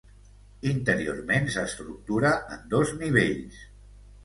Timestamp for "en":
2.57-2.67